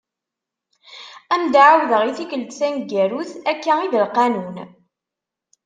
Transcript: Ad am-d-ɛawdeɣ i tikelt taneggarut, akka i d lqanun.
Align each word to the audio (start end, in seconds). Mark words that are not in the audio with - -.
Ad 1.33 1.35
am-d-ɛawdeɣ 1.39 2.01
i 2.05 2.11
tikelt 2.17 2.57
taneggarut, 2.59 3.31
akka 3.51 3.73
i 3.79 3.87
d 3.91 3.93
lqanun. 4.05 4.57